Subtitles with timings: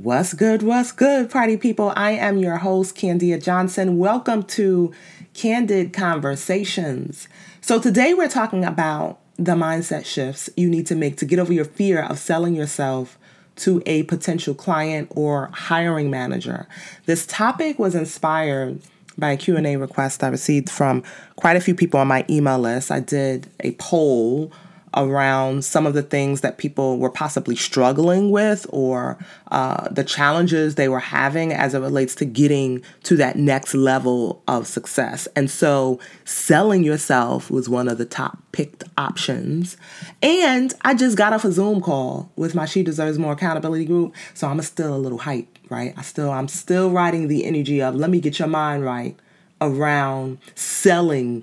[0.00, 0.62] What's good?
[0.62, 1.92] What's good, party people?
[1.96, 3.98] I am your host, Kandia Johnson.
[3.98, 4.92] Welcome to
[5.34, 7.26] Candid Conversations.
[7.60, 11.52] So, today we're talking about the mindset shifts you need to make to get over
[11.52, 13.18] your fear of selling yourself
[13.56, 16.68] to a potential client or hiring manager.
[17.06, 18.80] This topic was inspired
[19.18, 21.02] by a Q&A request I received from
[21.34, 22.92] quite a few people on my email list.
[22.92, 24.52] I did a poll
[24.94, 29.18] around some of the things that people were possibly struggling with or
[29.50, 34.42] uh, the challenges they were having as it relates to getting to that next level
[34.48, 35.28] of success.
[35.36, 39.76] And so selling yourself was one of the top picked options.
[40.22, 44.14] And I just got off a Zoom call with my She Deserves More accountability group.
[44.34, 45.94] So I'm still a little hype, right?
[45.96, 49.16] I still I'm still riding the energy of let me get your mind right
[49.60, 51.42] around selling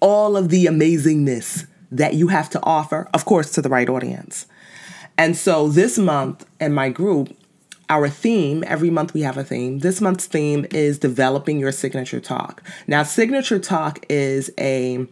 [0.00, 4.46] all of the amazingness that you have to offer, of course, to the right audience.
[5.18, 7.36] And so this month in my group,
[7.88, 9.78] our theme, every month we have a theme.
[9.78, 12.62] This month's theme is developing your signature talk.
[12.86, 15.06] Now, signature talk is a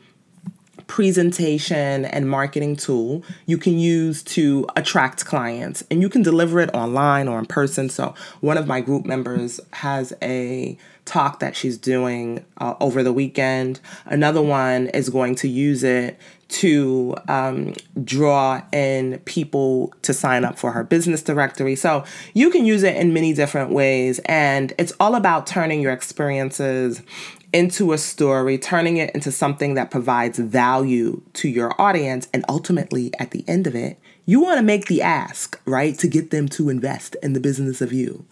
[0.86, 6.68] presentation and marketing tool you can use to attract clients and you can deliver it
[6.74, 7.88] online or in person.
[7.88, 13.12] So, one of my group members has a talk that she's doing uh, over the
[13.12, 13.80] weekend.
[14.04, 16.18] Another one is going to use it
[16.54, 17.74] to um,
[18.04, 21.74] draw in people to sign up for her business directory.
[21.74, 24.20] So you can use it in many different ways.
[24.26, 27.02] And it's all about turning your experiences
[27.52, 32.28] into a story, turning it into something that provides value to your audience.
[32.32, 35.98] And ultimately, at the end of it, you want to make the ask, right?
[35.98, 38.24] To get them to invest in the business of you.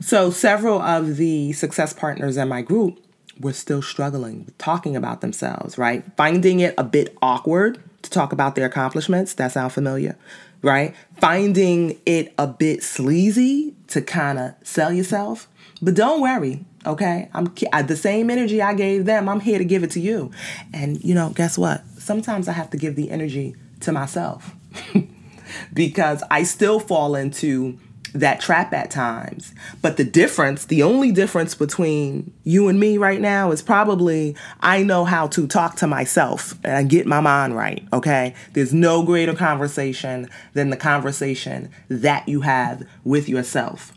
[0.00, 2.98] So, several of the success partners in my group
[3.42, 6.04] were still struggling with talking about themselves, right?
[6.16, 9.34] Finding it a bit awkward to talk about their accomplishments.
[9.34, 10.16] That sound familiar,
[10.62, 10.94] right?
[11.18, 15.48] Finding it a bit sleazy to kind of sell yourself.
[15.82, 17.28] But don't worry, okay?
[17.34, 19.28] I'm uh, the same energy I gave them.
[19.28, 20.30] I'm here to give it to you.
[20.72, 21.82] And you know, guess what?
[21.98, 24.54] Sometimes I have to give the energy to myself.
[25.74, 27.78] because I still fall into
[28.14, 29.54] that trap at times.
[29.80, 34.82] But the difference, the only difference between you and me right now is probably I
[34.82, 38.34] know how to talk to myself and I get my mind right, okay?
[38.52, 43.92] There's no greater conversation than the conversation that you have with yourself.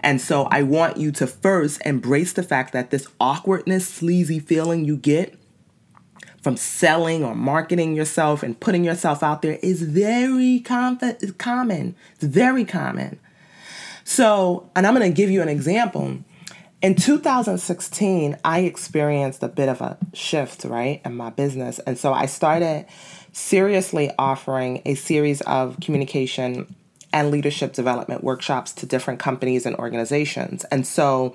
[0.00, 4.84] And so I want you to first embrace the fact that this awkwardness, sleazy feeling
[4.84, 5.38] you get
[6.42, 10.98] from selling or marketing yourself and putting yourself out there is very com-
[11.38, 11.94] common.
[12.14, 13.20] It's very common.
[14.12, 16.18] So, and I'm going to give you an example.
[16.82, 21.78] In 2016, I experienced a bit of a shift, right, in my business.
[21.78, 22.84] And so I started
[23.32, 26.74] seriously offering a series of communication
[27.14, 30.64] and leadership development workshops to different companies and organizations.
[30.64, 31.34] And so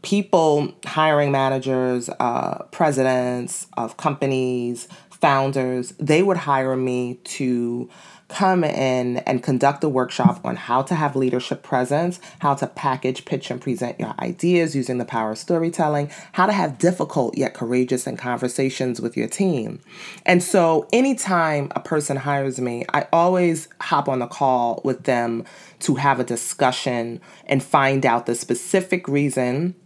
[0.00, 7.90] people, hiring managers, uh, presidents of companies, founders, they would hire me to
[8.28, 13.24] come in and conduct a workshop on how to have leadership presence, how to package,
[13.24, 17.54] pitch, and present your ideas using the power of storytelling, how to have difficult yet
[17.54, 19.80] courageous and conversations with your team.
[20.24, 25.44] And so, anytime a person hires me, I always hop on the call with them
[25.80, 29.76] to have a discussion and find out the specific reason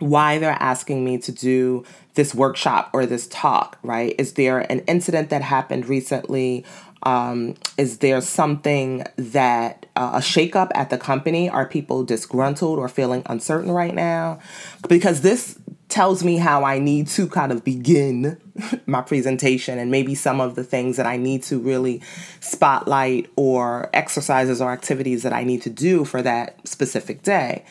[0.00, 4.14] why they're asking me to do this workshop or this talk, right?
[4.18, 6.64] Is there an incident that happened recently
[7.02, 11.48] um, is there something that uh, a shakeup at the company?
[11.48, 14.40] Are people disgruntled or feeling uncertain right now?
[14.88, 15.58] Because this
[15.88, 18.38] tells me how I need to kind of begin
[18.86, 22.00] my presentation and maybe some of the things that I need to really
[22.38, 27.64] spotlight or exercises or activities that I need to do for that specific day.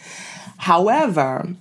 [0.57, 1.55] However,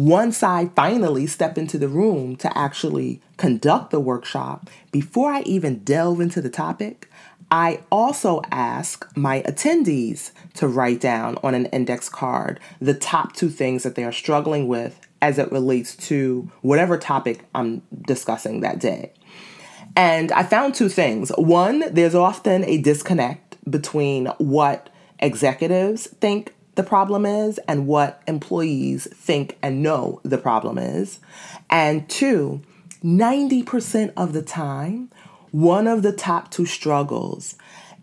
[0.00, 5.80] once I finally step into the room to actually conduct the workshop, before I even
[5.80, 7.10] delve into the topic,
[7.50, 13.50] I also ask my attendees to write down on an index card the top two
[13.50, 18.78] things that they are struggling with as it relates to whatever topic I'm discussing that
[18.78, 19.12] day.
[19.96, 21.30] And I found two things.
[21.36, 24.88] One, there's often a disconnect between what
[25.18, 31.18] executives think the problem is and what employees think and know the problem is.
[31.68, 32.62] And two,
[33.04, 35.10] 90% of the time,
[35.50, 37.56] one of the top two struggles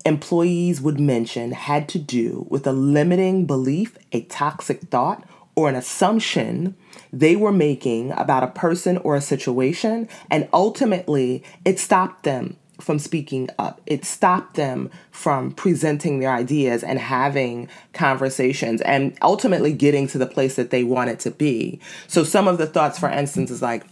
[0.06, 5.76] employees would mention had to do with a limiting belief, a toxic thought, or an
[5.76, 6.76] assumption
[7.12, 13.00] they were making about a person or a situation, and ultimately it stopped them from
[13.00, 13.82] speaking up.
[13.86, 20.28] It stopped them from presenting their ideas and having conversations and ultimately getting to the
[20.28, 21.80] place that they wanted to be.
[22.08, 23.84] So, some of the thoughts, for instance, is like,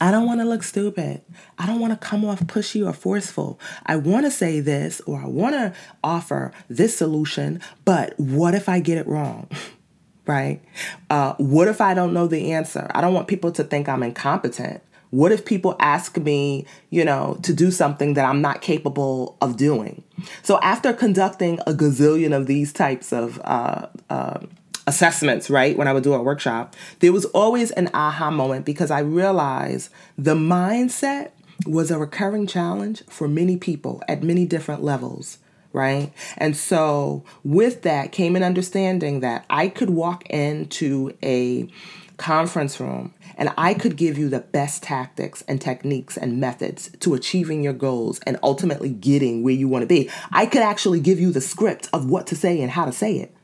[0.00, 1.22] I don't want to look stupid.
[1.58, 3.58] I don't want to come off pushy or forceful.
[3.86, 5.72] I want to say this or I want to
[6.04, 9.48] offer this solution, but what if I get it wrong?
[10.26, 10.60] right?
[11.08, 12.90] Uh, what if I don't know the answer?
[12.94, 14.82] I don't want people to think I'm incompetent.
[15.10, 19.56] What if people ask me, you know, to do something that I'm not capable of
[19.56, 20.02] doing?
[20.42, 24.40] So after conducting a gazillion of these types of uh, uh,
[24.86, 28.90] assessments, right, when I would do a workshop, there was always an aha moment because
[28.90, 31.30] I realized the mindset
[31.66, 35.38] was a recurring challenge for many people at many different levels
[35.76, 36.10] right?
[36.38, 41.68] And so with that came an understanding that I could walk into a
[42.16, 47.14] conference room and I could give you the best tactics and techniques and methods to
[47.14, 50.10] achieving your goals and ultimately getting where you want to be.
[50.32, 53.16] I could actually give you the script of what to say and how to say
[53.16, 53.34] it.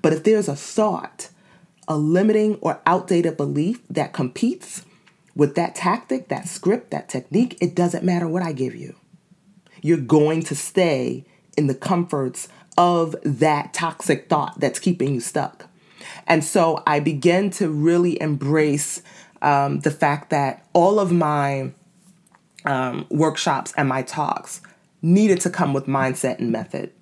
[0.00, 1.28] But if there's a thought,
[1.86, 4.84] a limiting or outdated belief that competes
[5.34, 8.96] with that tactic, that script, that technique, it doesn't matter what I give you.
[9.82, 11.24] You're going to stay
[11.56, 12.48] in the comforts
[12.78, 15.68] of that toxic thought that's keeping you stuck.
[16.26, 19.02] And so I began to really embrace
[19.40, 21.72] um, the fact that all of my
[22.64, 24.60] um, workshops and my talks
[25.02, 26.92] needed to come with mindset and method.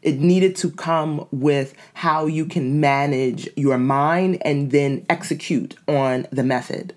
[0.00, 6.26] It needed to come with how you can manage your mind and then execute on
[6.30, 6.94] the method.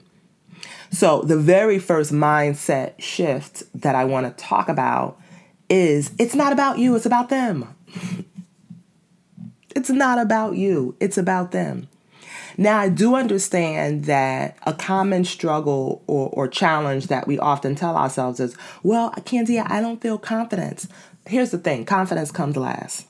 [0.91, 5.19] So, the very first mindset shift that I want to talk about
[5.69, 7.75] is it's not about you, it's about them.
[9.75, 11.88] it's not about you, it's about them.
[12.57, 17.98] Now, I do understand that a common struggle or, or challenge that we often tell
[17.98, 20.88] ourselves is, well, Kandia, I don't feel confidence.
[21.25, 23.07] Here's the thing confidence comes last.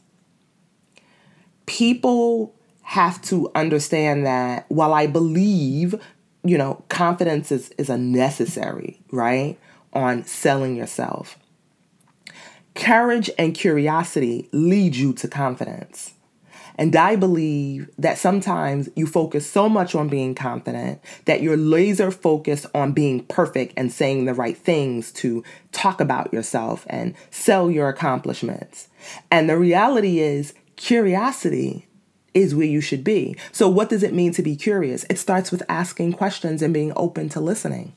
[1.68, 5.96] People have to understand that while I believe,
[6.44, 9.60] you know, confidence is, is a necessary, right,
[9.94, 11.38] on selling yourself,
[12.74, 16.15] courage and curiosity lead you to confidence.
[16.78, 22.12] And I believe that sometimes you focus so much on being confident that you're laser
[22.12, 27.72] focused on being perfect and saying the right things to talk about yourself and sell
[27.72, 28.90] your accomplishments.
[29.32, 31.88] And the reality is, curiosity
[32.34, 33.36] is where you should be.
[33.52, 35.06] So, what does it mean to be curious?
[35.10, 37.94] It starts with asking questions and being open to listening.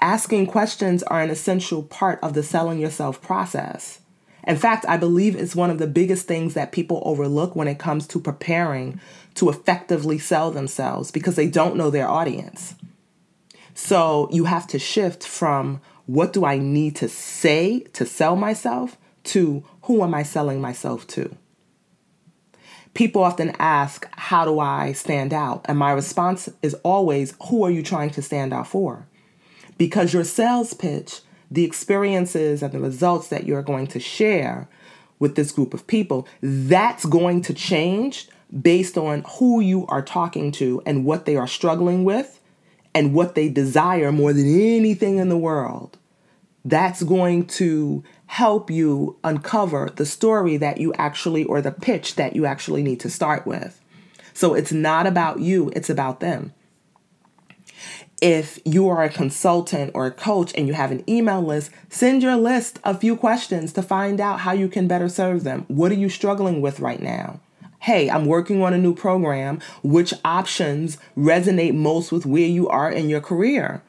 [0.00, 4.00] Asking questions are an essential part of the selling yourself process.
[4.46, 7.78] In fact, I believe it's one of the biggest things that people overlook when it
[7.78, 9.00] comes to preparing
[9.34, 12.74] to effectively sell themselves because they don't know their audience.
[13.74, 18.96] So you have to shift from what do I need to say to sell myself
[19.24, 21.36] to who am I selling myself to?
[22.94, 25.64] People often ask, How do I stand out?
[25.66, 29.06] And my response is always, Who are you trying to stand out for?
[29.76, 31.20] Because your sales pitch
[31.50, 34.68] the experiences and the results that you're going to share
[35.18, 38.28] with this group of people, that's going to change
[38.62, 42.40] based on who you are talking to and what they are struggling with
[42.94, 45.98] and what they desire more than anything in the world.
[46.64, 52.36] That's going to help you uncover the story that you actually, or the pitch that
[52.36, 53.80] you actually need to start with.
[54.34, 56.52] So it's not about you, it's about them
[58.20, 62.22] if you are a consultant or a coach and you have an email list, send
[62.22, 65.64] your list a few questions to find out how you can better serve them.
[65.68, 67.40] What are you struggling with right now?
[67.80, 69.60] Hey, I'm working on a new program.
[69.84, 73.82] Which options resonate most with where you are in your career?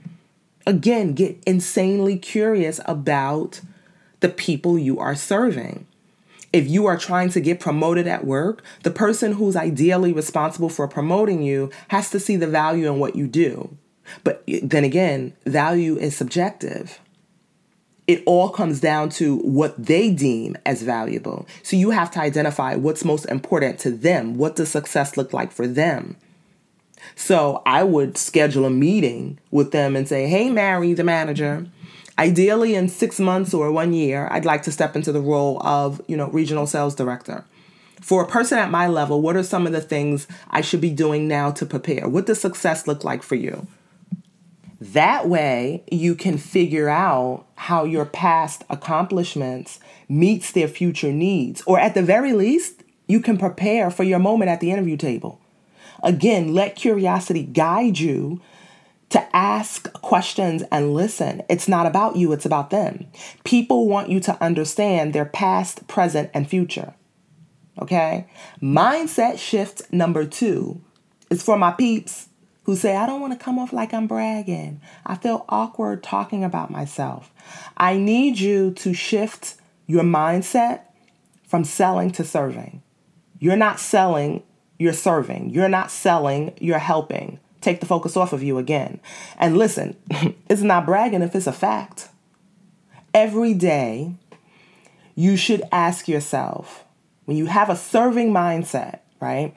[0.68, 3.62] Again, get insanely curious about
[4.20, 5.88] the people you are serving.
[6.54, 10.88] If you are trying to get promoted at work, the person who's ideally responsible for
[10.88, 13.76] promoting you has to see the value in what you do.
[14.24, 17.00] But then again, value is subjective.
[18.08, 21.48] It all comes down to what they deem as valuable.
[21.62, 24.38] So you have to identify what's most important to them.
[24.38, 26.16] What does success look like for them?
[27.16, 31.68] So I would schedule a meeting with them and say, Hey, Mary, the manager,
[32.18, 36.02] ideally in six months or one year, I'd like to step into the role of,
[36.08, 37.46] you know, regional sales director.
[38.02, 40.90] For a person at my level, what are some of the things I should be
[40.90, 42.08] doing now to prepare?
[42.08, 43.68] What does success look like for you?
[44.82, 51.80] That way, you can figure out how your past accomplishments meets their future needs, or
[51.80, 55.42] at the very least, you can prepare for your moment at the interview table.
[56.02, 58.40] Again, let curiosity guide you
[59.10, 61.42] to ask questions and listen.
[61.50, 63.08] It's not about you, it's about them.
[63.44, 66.94] People want you to understand their past, present, and future.
[67.82, 68.28] Okay?
[68.62, 70.82] Mindset shift number two
[71.30, 72.29] is for my peeps
[72.70, 74.80] who say, I don't want to come off like I'm bragging.
[75.04, 77.34] I feel awkward talking about myself.
[77.76, 79.56] I need you to shift
[79.88, 80.82] your mindset
[81.48, 82.84] from selling to serving.
[83.40, 84.44] You're not selling,
[84.78, 85.50] you're serving.
[85.50, 89.00] You're not selling, you're helping take the focus off of you again.
[89.40, 89.96] And listen,
[90.48, 92.10] it's not bragging if it's a fact.
[93.16, 94.14] Every day,
[95.16, 96.86] you should ask yourself
[97.26, 99.54] when you have a serving mindset, right?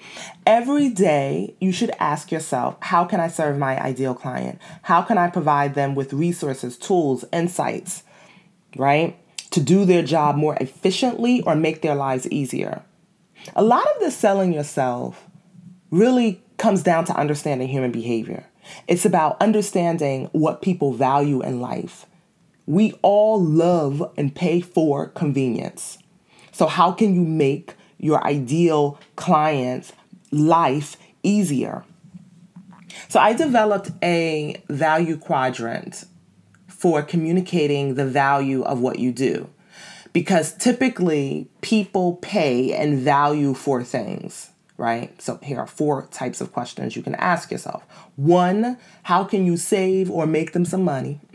[0.46, 4.60] Every day, you should ask yourself, how can I serve my ideal client?
[4.82, 8.02] How can I provide them with resources, tools, insights,
[8.76, 9.16] right?
[9.50, 12.82] To do their job more efficiently or make their lives easier.
[13.54, 15.26] A lot of this selling yourself
[15.90, 18.46] really comes down to understanding human behavior.
[18.86, 22.06] It's about understanding what people value in life.
[22.66, 25.98] We all love and pay for convenience.
[26.52, 29.94] So, how can you make your ideal client's
[30.30, 31.84] life easier?
[33.08, 36.04] So, I developed a value quadrant
[36.68, 39.48] for communicating the value of what you do
[40.12, 44.50] because typically people pay and value for things
[44.82, 45.22] right?
[45.22, 47.84] So here are four types of questions you can ask yourself.
[48.16, 51.20] One, how can you save or make them some money?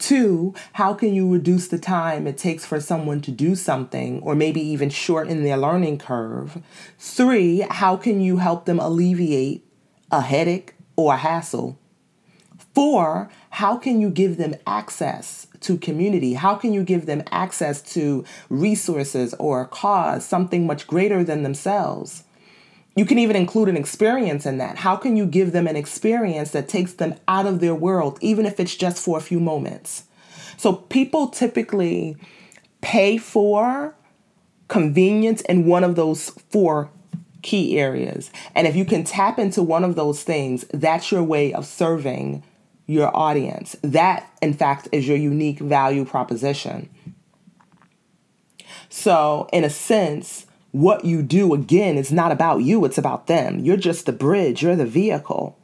[0.00, 4.34] Two, how can you reduce the time it takes for someone to do something or
[4.34, 6.62] maybe even shorten their learning curve?
[6.98, 9.62] Three, how can you help them alleviate
[10.10, 11.78] a headache or a hassle?
[12.74, 16.32] Four, how can you give them access to community?
[16.32, 21.42] How can you give them access to resources or a cause, something much greater than
[21.42, 22.24] themselves?
[22.96, 24.78] You can even include an experience in that.
[24.78, 28.46] How can you give them an experience that takes them out of their world, even
[28.46, 30.04] if it's just for a few moments?
[30.56, 32.16] So people typically
[32.80, 33.94] pay for
[34.68, 36.90] convenience in one of those four
[37.42, 38.30] key areas.
[38.54, 42.42] And if you can tap into one of those things, that's your way of serving
[42.86, 43.76] your audience.
[43.82, 46.90] That, in fact, is your unique value proposition.
[48.88, 53.58] So, in a sense, what you do again is not about you, it's about them.
[53.58, 55.56] You're just the bridge, you're the vehicle.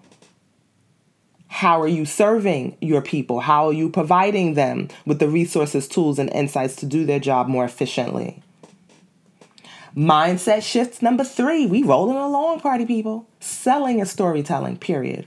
[1.49, 3.41] How are you serving your people?
[3.41, 7.49] How are you providing them with the resources, tools, and insights to do their job
[7.49, 8.43] more efficiently?
[9.97, 11.65] Mindset shifts number three.
[11.65, 13.27] We rolling along, party people.
[13.41, 15.27] Selling is storytelling, period.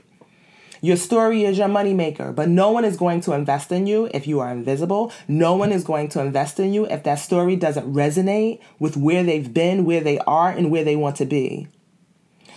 [0.80, 4.26] Your story is your moneymaker, but no one is going to invest in you if
[4.26, 5.12] you are invisible.
[5.28, 9.22] No one is going to invest in you if that story doesn't resonate with where
[9.22, 11.68] they've been, where they are, and where they want to be.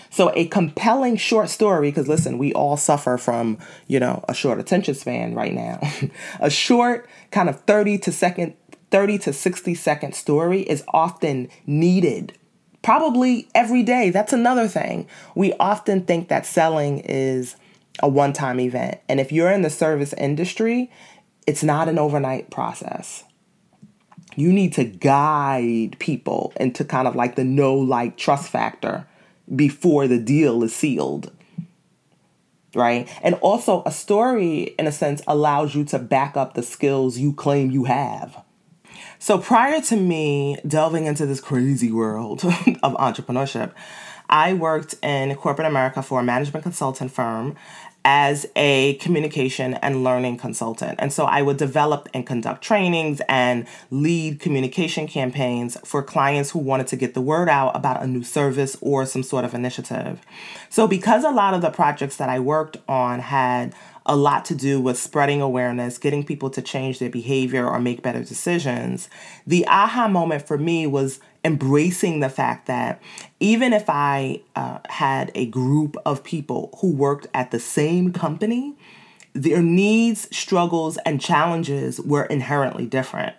[0.10, 4.60] So a compelling short story, because listen, we all suffer from, you know, a short
[4.60, 5.80] attention span right now.
[6.39, 8.56] a short kind of 30 to second
[8.92, 12.38] 30 to 60 second story is often needed.
[12.84, 14.12] Probably every day.
[14.12, 15.08] That's another thing.
[15.34, 17.56] We often think that selling is
[18.01, 19.00] a one time event.
[19.07, 20.91] And if you're in the service industry,
[21.45, 23.23] it's not an overnight process.
[24.35, 29.07] You need to guide people into kind of like the no like trust factor
[29.53, 31.31] before the deal is sealed.
[32.75, 33.07] Right?
[33.21, 37.31] And also, a story, in a sense, allows you to back up the skills you
[37.31, 38.43] claim you have.
[39.19, 42.43] So, prior to me delving into this crazy world
[42.83, 43.73] of entrepreneurship,
[44.29, 47.55] I worked in corporate America for a management consultant firm
[48.05, 51.00] as a communication and learning consultant.
[51.00, 56.60] And so I would develop and conduct trainings and lead communication campaigns for clients who
[56.60, 60.22] wanted to get the word out about a new service or some sort of initiative.
[60.69, 63.74] So, because a lot of the projects that I worked on had
[64.05, 68.01] a lot to do with spreading awareness, getting people to change their behavior or make
[68.01, 69.07] better decisions.
[69.48, 73.01] The aha moment for me was embracing the fact that
[73.39, 78.75] even if I uh, had a group of people who worked at the same company,
[79.33, 83.35] their needs, struggles, and challenges were inherently different.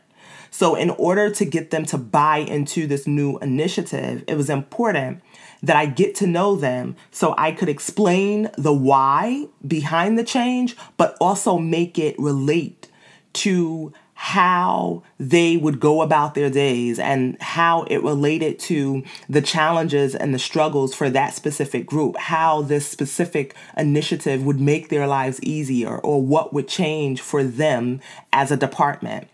[0.51, 5.21] So, in order to get them to buy into this new initiative, it was important
[5.65, 10.77] that I get to know them so I could explain the why behind the change,
[10.97, 12.89] but also make it relate
[13.33, 13.93] to
[14.25, 20.33] how they would go about their days and how it related to the challenges and
[20.33, 25.99] the struggles for that specific group, how this specific initiative would make their lives easier
[25.99, 28.01] or what would change for them
[28.33, 29.29] as a department.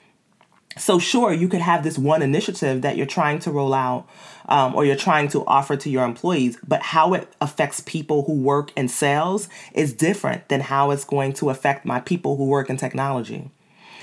[0.77, 4.09] So, sure, you could have this one initiative that you're trying to roll out
[4.49, 8.35] um, or you're trying to offer to your employees, but how it affects people who
[8.35, 12.69] work in sales is different than how it's going to affect my people who work
[12.69, 13.53] in technology.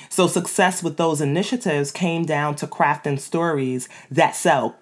[0.09, 4.75] So, success with those initiatives came down to crafting stories that sell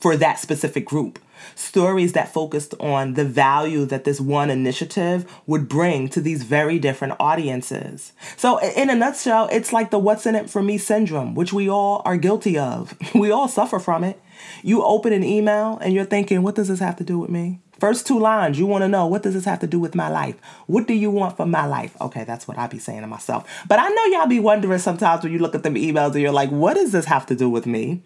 [0.00, 1.18] for that specific group
[1.54, 6.78] stories that focused on the value that this one initiative would bring to these very
[6.78, 8.12] different audiences.
[8.36, 11.68] So, in a nutshell, it's like the what's in it for me syndrome, which we
[11.68, 12.96] all are guilty of.
[13.18, 14.20] We all suffer from it.
[14.62, 17.60] You open an email and you're thinking, what does this have to do with me?
[17.78, 20.08] First two lines, you want to know what does this have to do with my
[20.08, 20.36] life?
[20.66, 21.96] What do you want for my life?
[22.00, 23.48] Okay, that's what I be saying to myself.
[23.68, 26.32] But I know y'all be wondering sometimes when you look at them emails and you're
[26.32, 28.02] like, what does this have to do with me?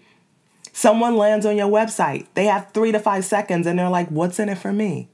[0.72, 2.26] Someone lands on your website.
[2.34, 5.08] They have three to five seconds and they're like, what's in it for me?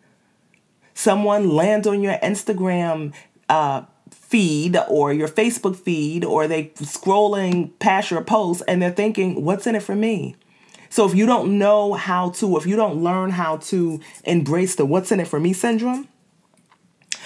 [0.94, 3.14] Someone lands on your Instagram
[3.48, 9.44] uh, feed or your Facebook feed or they scrolling past your post and they're thinking,
[9.44, 10.36] what's in it for me?
[10.90, 14.84] So if you don't know how to, if you don't learn how to embrace the
[14.84, 16.08] what's in it for me syndrome,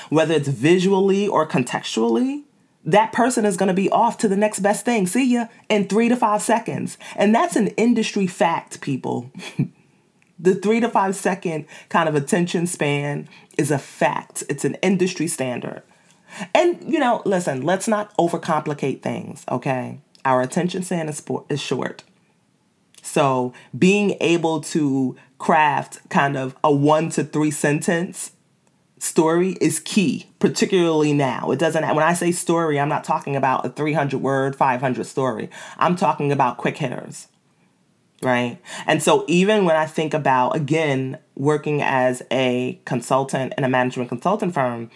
[0.09, 2.43] whether it's visually or contextually,
[2.85, 5.07] that person is going to be off to the next best thing.
[5.07, 6.99] See ya in three to five seconds.
[7.17, 9.31] And that's an industry fact, people.
[10.39, 15.29] the three to five second kind of attention span is a fact, it's an industry
[15.29, 15.83] standard.
[16.55, 20.01] And, you know, listen, let's not overcomplicate things, okay?
[20.25, 22.05] Our attention span is, is short.
[23.03, 28.33] So being able to craft kind of a one to three sentence
[28.99, 31.51] story is key, particularly now.
[31.51, 35.51] It doesn't, when I say story, I'm not talking about a 300 word, 500 story.
[35.77, 37.27] I'm talking about quick hitters,
[38.23, 38.59] right?
[38.87, 44.09] And so even when I think about, again, working as a consultant in a management
[44.09, 44.89] consultant firm,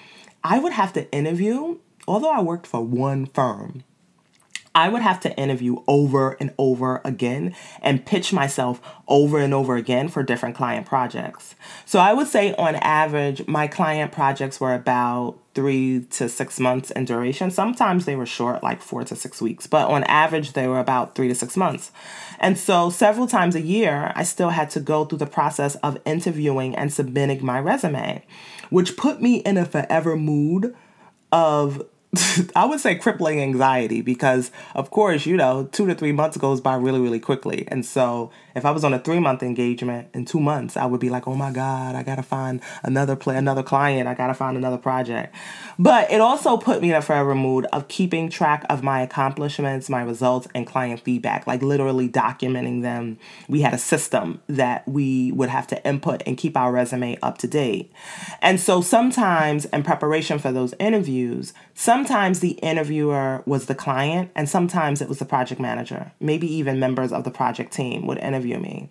[0.44, 3.82] I would have to interview, although I worked for one firm,
[4.76, 8.78] I would have to interview over and over again and pitch myself
[9.08, 11.54] over and over again for different client projects.
[11.86, 16.90] So I would say on average, my client projects were about three to six months
[16.90, 17.50] in duration.
[17.50, 21.14] Sometimes they were short, like four to six weeks, but on average, they were about
[21.14, 21.90] three to six months.
[22.38, 25.96] And so several times a year, I still had to go through the process of
[26.04, 28.22] interviewing and submitting my resume,
[28.68, 30.76] which put me in a forever mood
[31.32, 31.82] of
[32.56, 36.60] I would say crippling anxiety because, of course, you know, two to three months goes
[36.60, 37.66] by really, really quickly.
[37.68, 40.98] And so, if I was on a three month engagement in two months, I would
[40.98, 44.56] be like, oh my God, I gotta find another play, another client, I gotta find
[44.56, 45.34] another project.
[45.78, 49.90] But it also put me in a forever mood of keeping track of my accomplishments,
[49.90, 53.18] my results, and client feedback, like literally documenting them.
[53.46, 57.36] We had a system that we would have to input and keep our resume up
[57.38, 57.92] to date.
[58.40, 64.48] And so, sometimes in preparation for those interviews, Sometimes the interviewer was the client, and
[64.48, 66.10] sometimes it was the project manager.
[66.18, 68.88] Maybe even members of the project team would interview me.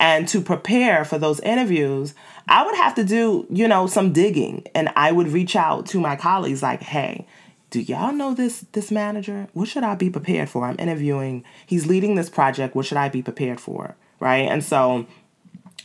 [0.00, 2.14] And to prepare for those interviews,
[2.48, 6.00] I would have to do, you know, some digging and I would reach out to
[6.00, 7.26] my colleagues like, "Hey,
[7.70, 9.48] do y'all know this this manager?
[9.52, 10.64] What should I be prepared for?
[10.64, 11.44] I'm interviewing.
[11.66, 12.74] He's leading this project.
[12.74, 14.48] What should I be prepared for?" Right?
[14.48, 15.06] And so,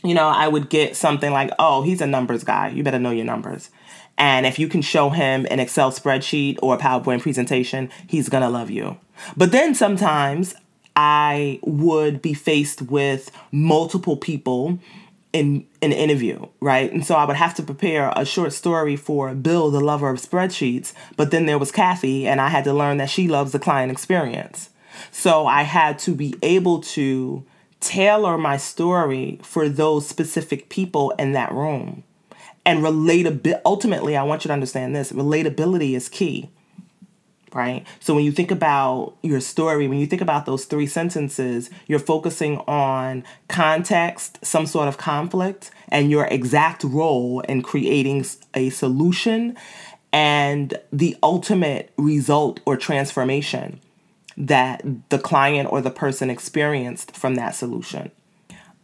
[0.02, 2.68] you know, I would get something like, "Oh, he's a numbers guy.
[2.68, 3.70] You better know your numbers."
[4.16, 8.48] And if you can show him an Excel spreadsheet or a PowerPoint presentation, he's gonna
[8.48, 8.96] love you.
[9.36, 10.54] But then sometimes
[10.96, 14.78] I would be faced with multiple people
[15.32, 16.92] in an interview, right?
[16.92, 20.20] And so I would have to prepare a short story for Bill, the lover of
[20.20, 23.58] spreadsheets, but then there was Kathy, and I had to learn that she loves the
[23.58, 24.70] client experience.
[25.10, 27.44] So I had to be able to
[27.80, 32.04] tailor my story for those specific people in that room
[32.64, 36.48] and relatability ultimately i want you to understand this relatability is key
[37.54, 37.86] right?
[38.00, 41.98] So when you think about your story when you think about those three sentences you're
[41.98, 49.56] focusing on context some sort of conflict and your exact role in creating a solution
[50.12, 53.80] and the ultimate result or transformation
[54.36, 58.10] that the client or the person experienced from that solution.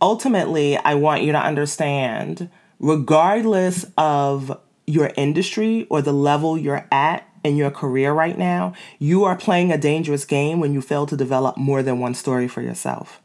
[0.00, 7.29] Ultimately i want you to understand regardless of your industry or the level you're at
[7.42, 11.16] in your career right now, you are playing a dangerous game when you fail to
[11.16, 13.20] develop more than one story for yourself.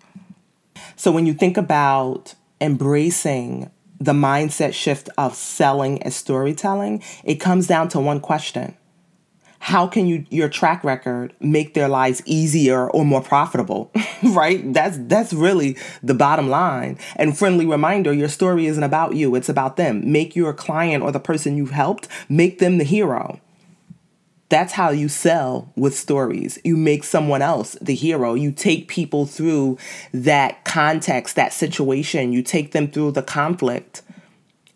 [0.95, 7.67] So when you think about embracing the mindset shift of selling as storytelling, it comes
[7.67, 8.75] down to one question.
[9.59, 13.91] How can you your track record make their lives easier or more profitable?
[14.23, 14.73] Right?
[14.73, 16.97] That's that's really the bottom line.
[17.15, 20.11] And friendly reminder your story isn't about you it's about them.
[20.11, 23.39] Make your client or the person you've helped make them the hero
[24.49, 26.59] That's how you sell with stories.
[26.63, 28.35] You make someone else the hero.
[28.35, 29.77] You take people through
[30.13, 32.31] that context, that situation.
[32.31, 34.03] You take them through the conflict.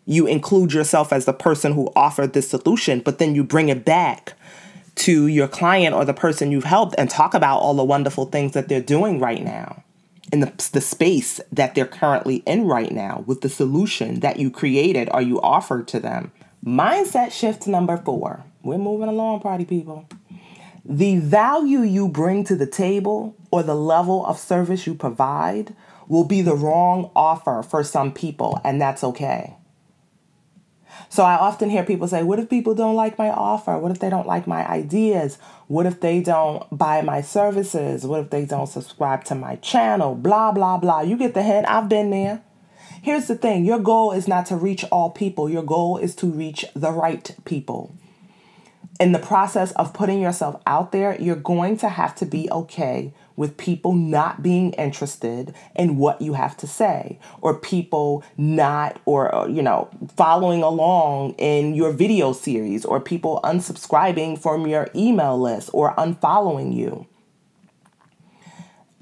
[0.06, 3.84] You include yourself as the person who offered the solution, but then you bring it
[3.84, 4.32] back
[4.96, 8.52] to your client or the person you've helped and talk about all the wonderful things
[8.52, 9.84] that they're doing right now
[10.32, 14.50] in the, the space that they're currently in right now with the solution that you
[14.50, 16.32] created or you offered to them.
[16.64, 20.08] Mindset shift number four we're moving along, party people.
[20.84, 25.74] The value you bring to the table or the level of service you provide
[26.08, 29.56] will be the wrong offer for some people, and that's okay.
[31.08, 33.78] So I often hear people say, What if people don't like my offer?
[33.78, 35.38] What if they don't like my ideas?
[35.66, 38.04] What if they don't buy my services?
[38.04, 40.14] What if they don't subscribe to my channel?
[40.14, 41.00] Blah, blah, blah.
[41.00, 41.68] You get the hint.
[41.68, 42.42] I've been there.
[43.02, 46.26] Here's the thing your goal is not to reach all people, your goal is to
[46.26, 47.94] reach the right people
[49.00, 53.14] in the process of putting yourself out there, you're going to have to be okay
[53.34, 59.34] with people not being interested in what you have to say or people not or
[59.34, 65.40] uh, you know following along in your video series or people unsubscribing from your email
[65.40, 67.06] list or unfollowing you.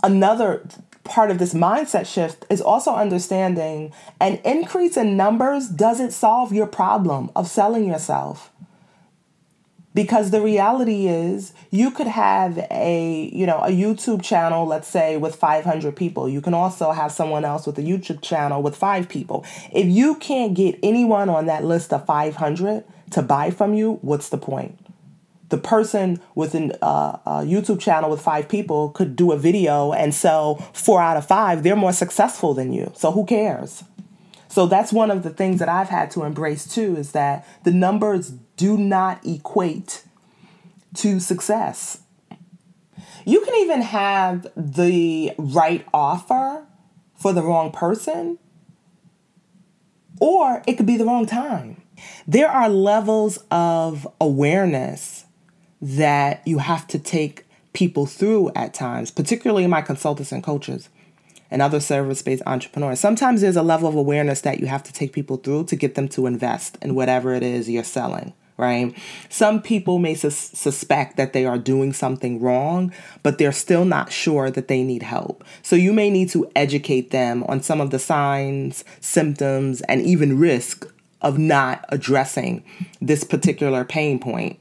[0.05, 0.65] Another
[1.03, 6.69] part of this mindset shift is also understanding an increase in numbers doesn't solve your
[6.69, 8.53] problem of selling yourself
[9.95, 15.17] because the reality is you could have a you know a youtube channel let's say
[15.17, 16.29] with 500 people.
[16.29, 19.45] You can also have someone else with a youtube channel with five people.
[19.73, 24.29] If you can't get anyone on that list of 500 to buy from you what's
[24.29, 24.79] the point?
[25.49, 29.93] The person with an, uh, a youtube channel with five people could do a video
[29.93, 31.63] and sell four out of five.
[31.63, 32.93] They're more successful than you.
[32.95, 33.85] So who cares?
[34.49, 37.71] So that's one of the things that I've had to embrace too is that the
[37.71, 40.05] numbers do not equate
[40.97, 42.03] to success.
[43.25, 46.67] You can even have the right offer
[47.17, 48.39] for the wrong person,
[50.21, 51.83] or it could be the wrong time.
[52.27, 55.25] There are levels of awareness
[55.81, 60.89] that you have to take people through at times, particularly my consultants and coaches
[61.51, 63.01] and other service based entrepreneurs.
[63.01, 65.95] Sometimes there's a level of awareness that you have to take people through to get
[65.95, 68.33] them to invest in whatever it is you're selling.
[68.59, 68.93] Right?
[69.29, 72.93] Some people may sus- suspect that they are doing something wrong,
[73.23, 75.45] but they're still not sure that they need help.
[75.63, 80.41] So you may need to educate them on some of the signs, symptoms, and even
[80.41, 80.93] risk
[81.23, 82.65] of not addressing
[83.01, 84.59] this particular pain point.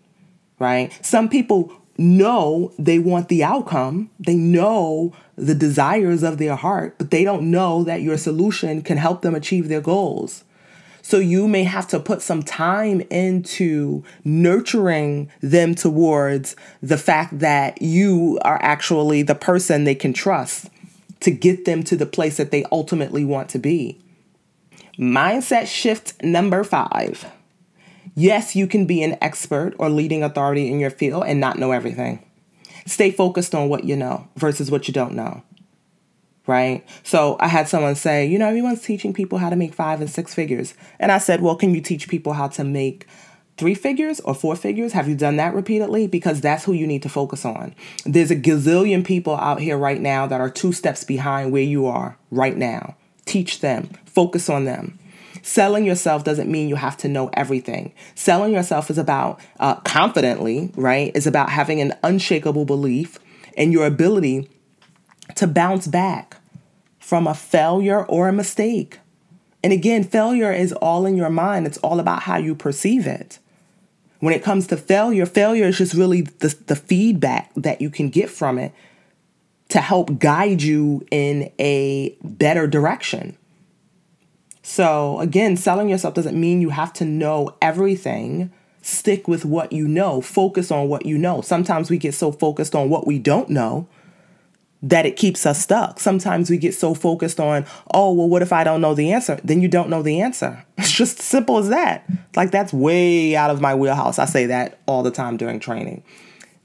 [0.59, 0.97] Right?
[1.03, 7.11] Some people know they want the outcome, they know the desires of their heart, but
[7.11, 10.43] they don't know that your solution can help them achieve their goals.
[11.07, 17.81] So you may have to put some time into nurturing them towards the fact that
[17.81, 20.69] you are actually the person they can trust
[21.21, 24.01] to get them to the place that they ultimately want to be.
[24.99, 27.25] Mindset shift number five
[28.13, 31.71] Yes, you can be an expert or leading authority in your field and not know
[31.71, 32.21] everything.
[32.85, 35.41] Stay focused on what you know versus what you don't know.
[36.47, 36.87] Right?
[37.03, 40.09] So I had someone say, you know, everyone's teaching people how to make five and
[40.09, 40.73] six figures.
[40.99, 43.05] And I said, well, can you teach people how to make
[43.57, 44.93] three figures or four figures?
[44.93, 46.07] Have you done that repeatedly?
[46.07, 47.75] Because that's who you need to focus on.
[48.05, 51.85] There's a gazillion people out here right now that are two steps behind where you
[51.85, 52.95] are right now.
[53.25, 54.97] Teach them, focus on them.
[55.41, 57.93] Selling yourself doesn't mean you have to know everything.
[58.15, 61.11] Selling yourself is about uh, confidently, right?
[61.15, 63.17] Is about having an unshakable belief
[63.55, 64.49] in your ability
[65.37, 66.37] to bounce back
[66.99, 68.99] from a failure or a mistake.
[69.63, 73.39] And again, failure is all in your mind, it's all about how you perceive it.
[74.19, 78.09] When it comes to failure, failure is just really the, the feedback that you can
[78.09, 78.73] get from it
[79.69, 83.37] to help guide you in a better direction.
[84.63, 88.51] So, again, selling yourself doesn't mean you have to know everything.
[88.81, 91.41] Stick with what you know, focus on what you know.
[91.41, 93.87] Sometimes we get so focused on what we don't know
[94.81, 95.99] that it keeps us stuck.
[95.99, 99.39] Sometimes we get so focused on, oh, well, what if I don't know the answer?
[99.43, 100.63] Then you don't know the answer.
[100.77, 102.07] It's just simple as that.
[102.35, 104.19] Like, that's way out of my wheelhouse.
[104.19, 106.03] I say that all the time during training.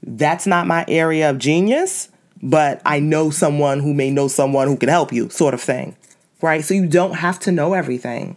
[0.01, 2.09] That's not my area of genius,
[2.41, 5.95] but I know someone who may know someone who can help you, sort of thing
[6.43, 6.63] right?
[6.63, 8.35] So you don't have to know everything.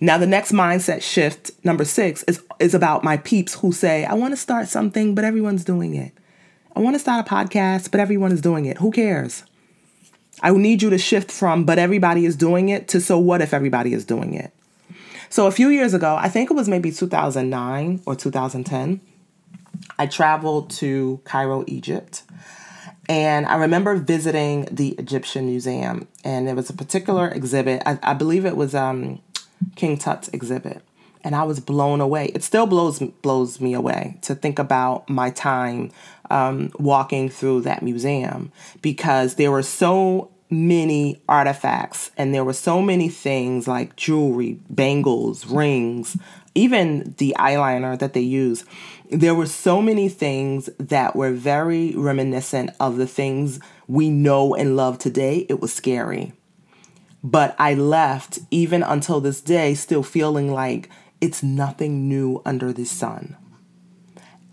[0.00, 4.14] Now, the next mindset shift, number six, is, is about my peeps who say, I
[4.14, 6.12] want to start something, but everyone's doing it.
[6.74, 8.78] I want to start a podcast, but everyone is doing it.
[8.78, 9.44] Who cares?
[10.42, 13.52] I need you to shift from, but everybody is doing it, to so what if
[13.52, 14.52] everybody is doing it?
[15.28, 19.00] So a few years ago, I think it was maybe 2009 or 2010,
[19.98, 22.22] I traveled to Cairo, Egypt.
[23.08, 27.82] And I remember visiting the Egyptian Museum, and there was a particular exhibit.
[27.84, 29.20] I, I believe it was um,
[29.74, 30.82] King Tut's exhibit,
[31.24, 32.26] and I was blown away.
[32.34, 35.90] It still blows blows me away to think about my time
[36.30, 42.82] um, walking through that museum because there were so many artifacts and there were so
[42.82, 46.16] many things like jewelry, bangles, rings,
[46.54, 48.64] even the eyeliner that they use
[49.12, 54.74] there were so many things that were very reminiscent of the things we know and
[54.74, 55.44] love today.
[55.50, 56.32] It was scary.
[57.22, 60.88] But I left, even until this day, still feeling like
[61.22, 63.36] it's nothing new under the sun.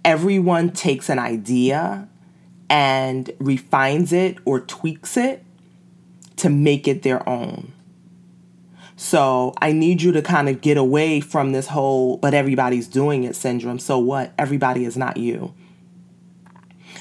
[0.05, 2.08] Everyone takes an idea
[2.69, 5.43] and refines it or tweaks it
[6.38, 7.73] to make it their own.
[8.95, 13.23] So I need you to kind of get away from this whole, but everybody's doing
[13.23, 13.79] it syndrome.
[13.79, 14.34] So what?
[14.38, 15.53] Everybody is not you.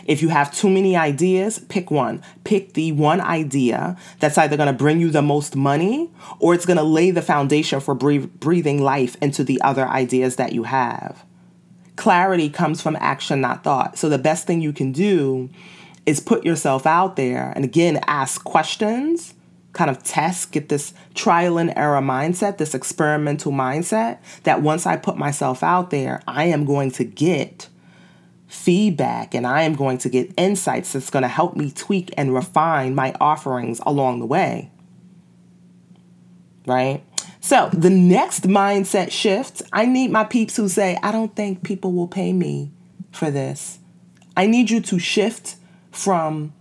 [0.09, 2.23] If you have too many ideas, pick one.
[2.43, 6.65] Pick the one idea that's either going to bring you the most money or it's
[6.65, 11.25] going to lay the foundation for breathing life into the other ideas that you have.
[11.97, 13.99] Clarity comes from action, not thought.
[13.99, 15.51] So the best thing you can do
[16.07, 19.35] is put yourself out there and again ask questions
[19.75, 24.97] kind of test, get this trial and error mindset, this experimental mindset that once I
[24.97, 27.69] put myself out there, I am going to get
[28.49, 32.35] feedback and I am going to get insights that's going to help me tweak and
[32.35, 34.71] refine my offerings along the way.
[36.67, 37.05] Right?
[37.41, 41.93] So, the next mindset shift, I need my peeps who say, I don't think people
[41.93, 42.73] will pay me
[43.13, 43.79] for this.
[44.37, 45.57] I need you to shift
[45.91, 46.53] from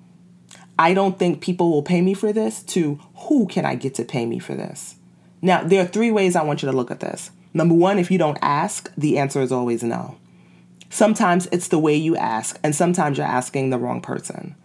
[0.79, 4.05] I don't think people will pay me for this to who can I get to
[4.05, 4.95] pay me for this?
[5.41, 7.31] Now, there are three ways I want you to look at this.
[7.53, 10.17] Number one, if you don't ask, the answer is always no.
[10.89, 14.55] Sometimes it's the way you ask, and sometimes you're asking the wrong person.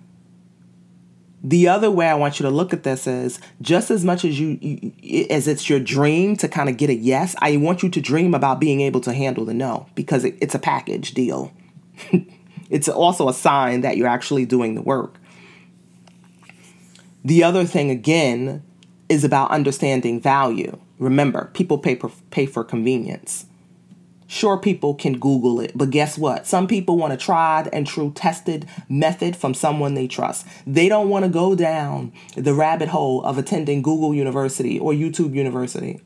[1.45, 4.39] The other way I want you to look at this is just as much as
[4.39, 7.89] you, you as it's your dream to kind of get a yes, I want you
[7.89, 11.53] to dream about being able to handle the no because it, it's a package deal.
[12.71, 15.19] it's also a sign that you're actually doing the work.
[17.25, 18.63] The other thing, again,
[19.09, 20.79] is about understanding value.
[20.99, 23.47] Remember, people pay for, pay for convenience.
[24.33, 26.47] Sure, people can Google it, but guess what?
[26.47, 30.47] Some people want a tried and true tested method from someone they trust.
[30.67, 35.35] They don't want to go down the rabbit hole of attending Google University or YouTube
[35.35, 36.01] University.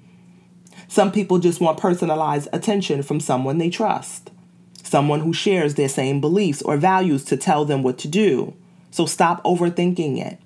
[0.89, 4.33] Some people just want personalized attention from someone they trust,
[4.83, 8.55] someone who shares their same beliefs or values to tell them what to do.
[8.91, 10.41] So stop overthinking it.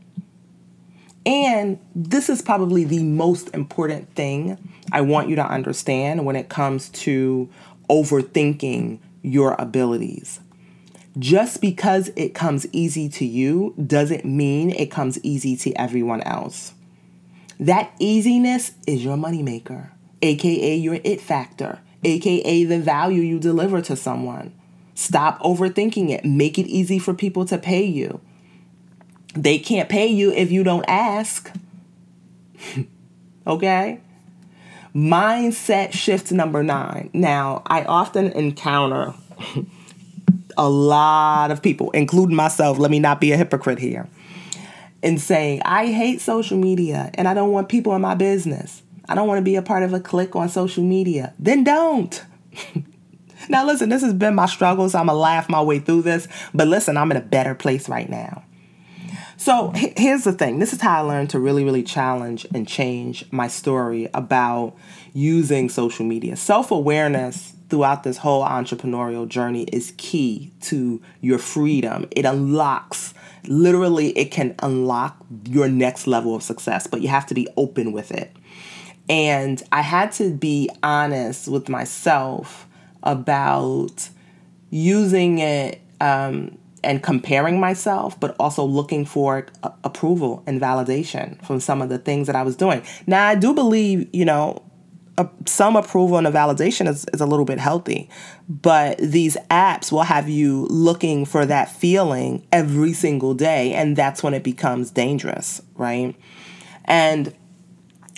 [1.26, 4.58] And this is probably the most important thing
[4.90, 7.48] I want you to understand when it comes to
[7.90, 10.40] overthinking your abilities.
[11.18, 16.72] Just because it comes easy to you doesn't mean it comes easy to everyone else.
[17.58, 19.90] That easiness is your moneymaker,
[20.22, 24.54] aka your it factor, aka the value you deliver to someone.
[24.94, 26.24] Stop overthinking it.
[26.24, 28.20] Make it easy for people to pay you.
[29.34, 31.50] They can't pay you if you don't ask.
[33.46, 34.00] okay?
[34.94, 37.10] Mindset shift number nine.
[37.12, 39.14] Now, I often encounter
[40.56, 44.08] a lot of people, including myself, let me not be a hypocrite here,
[45.02, 48.82] in saying, I hate social media and I don't want people in my business.
[49.08, 51.34] I don't want to be a part of a clique on social media.
[51.38, 52.22] Then don't.
[53.48, 56.02] now, listen, this has been my struggle, so I'm going to laugh my way through
[56.02, 56.28] this.
[56.54, 58.44] But listen, I'm in a better place right now.
[59.40, 63.24] So here's the thing this is how I learned to really, really challenge and change
[63.32, 64.76] my story about
[65.14, 66.36] using social media.
[66.36, 72.06] Self awareness throughout this whole entrepreneurial journey is key to your freedom.
[72.10, 73.14] It unlocks,
[73.46, 77.92] literally, it can unlock your next level of success, but you have to be open
[77.92, 78.36] with it.
[79.08, 82.68] And I had to be honest with myself
[83.02, 84.10] about
[84.68, 91.60] using it um, and comparing myself, but also looking for uh, approval and validation from
[91.60, 92.82] some of the things that I was doing.
[93.06, 94.62] Now, I do believe, you know,
[95.46, 98.08] some approval and a validation is, is a little bit healthy,
[98.48, 104.22] but these apps will have you looking for that feeling every single day, and that's
[104.22, 106.14] when it becomes dangerous, right?
[106.84, 107.34] And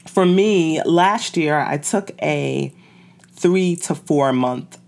[0.07, 2.73] for me, last year, I took a
[3.33, 4.79] three to four month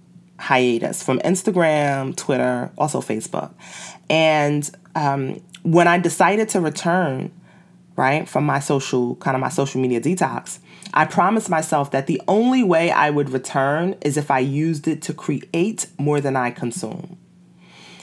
[0.44, 3.50] hiatus from Instagram, Twitter, also Facebook.
[4.10, 7.32] And um, when I decided to return,
[7.96, 10.58] right, from my social, kind of my social media detox,
[10.92, 15.00] I promised myself that the only way I would return is if I used it
[15.02, 17.16] to create more than I consume.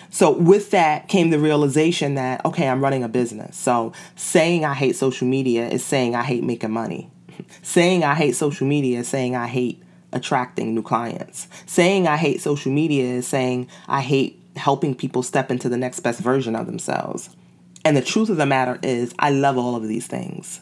[0.10, 3.56] So with that came the realization that okay, I'm running a business.
[3.56, 7.10] So saying I hate social media is saying I hate making money.
[7.62, 9.81] saying I hate social media is saying I hate
[10.14, 11.48] attracting new clients.
[11.66, 16.02] Saying I hate social media is saying I hate helping people step into the next
[16.02, 17.30] best version of themselves.
[17.84, 20.62] And the truth of the matter is I love all of these things.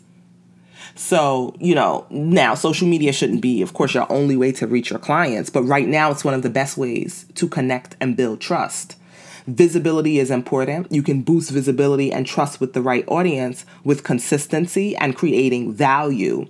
[0.96, 4.90] So, you know, now social media shouldn't be, of course, your only way to reach
[4.90, 8.42] your clients, but right now it's one of the best ways to connect and build
[8.42, 8.96] trust.
[9.48, 10.92] Visibility is important.
[10.92, 16.48] You can boost visibility and trust with the right audience with consistency and creating value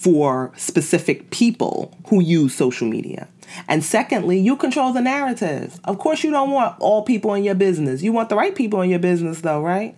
[0.00, 3.26] for specific people who use social media.
[3.66, 5.80] And secondly, you control the narrative.
[5.84, 8.00] Of course, you don't want all people in your business.
[8.02, 9.96] You want the right people in your business, though, right?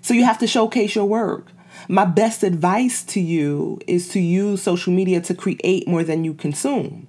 [0.00, 1.48] So you have to showcase your work.
[1.88, 6.34] My best advice to you is to use social media to create more than you
[6.34, 7.08] consume.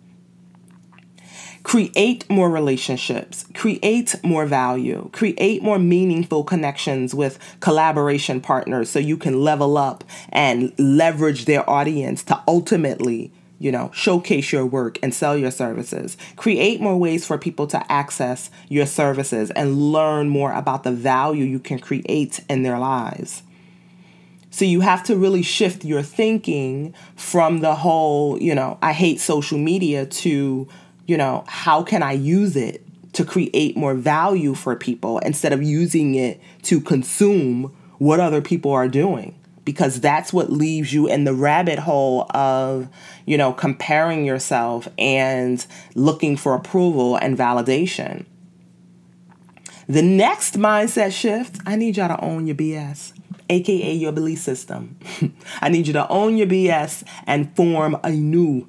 [1.64, 9.16] Create more relationships, create more value, create more meaningful connections with collaboration partners so you
[9.16, 15.14] can level up and leverage their audience to ultimately you know, showcase your work and
[15.14, 16.18] sell your services.
[16.36, 21.46] Create more ways for people to access your services and learn more about the value
[21.46, 23.44] you can create in their lives.
[24.50, 29.20] So you have to really shift your thinking from the whole, you know, I hate
[29.20, 30.68] social media to
[31.08, 35.62] you know, how can I use it to create more value for people instead of
[35.62, 39.38] using it to consume what other people are doing?
[39.64, 42.88] Because that's what leaves you in the rabbit hole of,
[43.26, 48.26] you know, comparing yourself and looking for approval and validation.
[49.88, 53.14] The next mindset shift, I need y'all to own your BS,
[53.50, 54.98] aka your belief system.
[55.62, 58.68] I need you to own your BS and form a new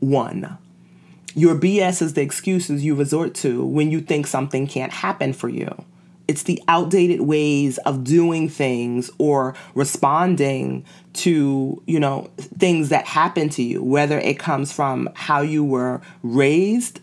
[0.00, 0.58] one.
[1.34, 5.48] Your BS is the excuses you resort to when you think something can't happen for
[5.48, 5.84] you.
[6.28, 13.48] It's the outdated ways of doing things or responding to, you know, things that happen
[13.50, 17.00] to you, whether it comes from how you were raised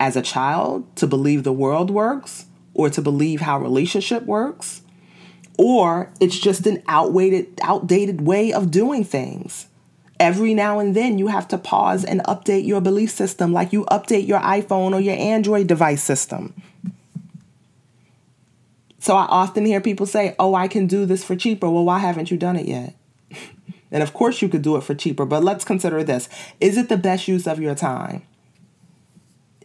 [0.00, 4.82] as a child to believe the world works or to believe how relationship works,
[5.56, 9.67] or it's just an outdated outdated way of doing things
[10.20, 13.84] every now and then you have to pause and update your belief system like you
[13.86, 16.54] update your iPhone or your Android device system.
[18.98, 21.70] So I often hear people say, Oh, I can do this for cheaper.
[21.70, 22.94] Well, why haven't you done it yet?
[23.90, 26.28] and of course, you could do it for cheaper, but let's consider this
[26.60, 28.22] Is it the best use of your time?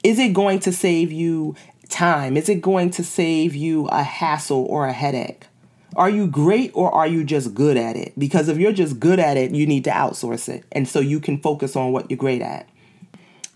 [0.03, 1.55] Is it going to save you
[1.89, 2.37] time?
[2.37, 5.47] Is it going to save you a hassle or a headache?
[5.95, 8.17] Are you great or are you just good at it?
[8.17, 10.63] Because if you're just good at it, you need to outsource it.
[10.71, 12.67] And so you can focus on what you're great at.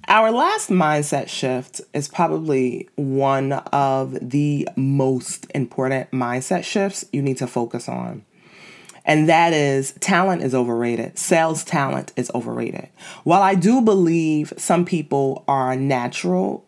[0.10, 7.38] Our last mindset shift is probably one of the most important mindset shifts you need
[7.38, 8.24] to focus on.
[9.04, 11.18] And that is talent is overrated.
[11.18, 12.90] Sales talent is overrated.
[13.24, 16.67] While I do believe some people are natural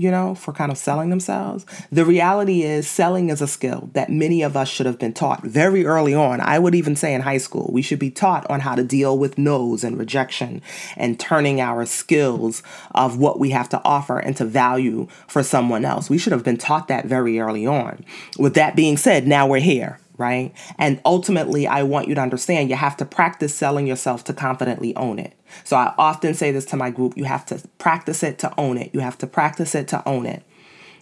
[0.00, 1.66] you know, for kind of selling themselves.
[1.92, 5.44] The reality is, selling is a skill that many of us should have been taught
[5.44, 6.40] very early on.
[6.40, 9.18] I would even say in high school, we should be taught on how to deal
[9.18, 10.62] with no's and rejection
[10.96, 16.08] and turning our skills of what we have to offer into value for someone else.
[16.08, 18.02] We should have been taught that very early on.
[18.38, 20.52] With that being said, now we're here right?
[20.78, 24.94] And ultimately, I want you to understand you have to practice selling yourself to confidently
[24.94, 25.32] own it.
[25.64, 28.76] So I often say this to my group you have to practice it to own
[28.76, 28.90] it.
[28.92, 30.44] You have to practice it to own it.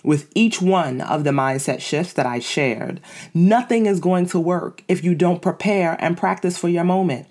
[0.05, 3.01] With each one of the mindset shifts that I shared,
[3.35, 7.27] nothing is going to work if you don't prepare and practice for your moment.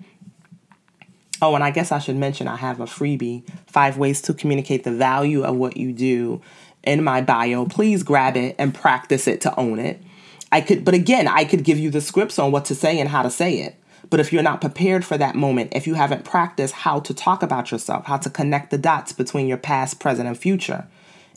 [1.40, 4.84] Oh, and I guess I should mention I have a freebie five ways to communicate
[4.84, 6.42] the value of what you do
[6.82, 7.64] in my bio.
[7.64, 10.02] Please grab it and practice it to own it.
[10.50, 13.08] I could, but again, I could give you the scripts on what to say and
[13.08, 13.76] how to say it.
[14.10, 17.42] But if you're not prepared for that moment, if you haven't practiced how to talk
[17.42, 20.86] about yourself, how to connect the dots between your past, present, and future,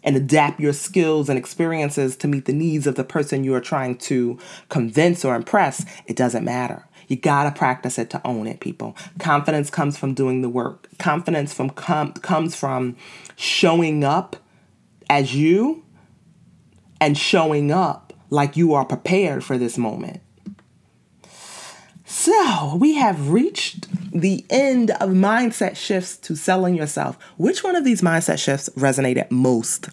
[0.03, 3.61] and adapt your skills and experiences to meet the needs of the person you are
[3.61, 6.87] trying to convince or impress, it doesn't matter.
[7.07, 8.95] You gotta practice it to own it, people.
[9.19, 10.87] Confidence comes from doing the work.
[10.97, 12.95] Confidence from com- comes from
[13.35, 14.37] showing up
[15.09, 15.83] as you
[17.01, 20.21] and showing up like you are prepared for this moment.
[22.05, 27.17] So, we have reached the end of mindset shifts to selling yourself.
[27.37, 29.89] Which one of these mindset shifts resonated most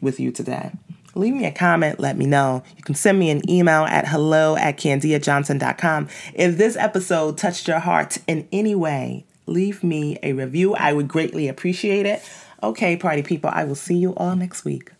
[0.00, 0.72] with you today?
[1.14, 2.62] Leave me a comment, let me know.
[2.76, 6.08] You can send me an email at hello at kandiajohnson.com.
[6.34, 10.74] If this episode touched your heart in any way, leave me a review.
[10.74, 12.22] I would greatly appreciate it.
[12.62, 14.90] Okay, party people, I will see you all next week.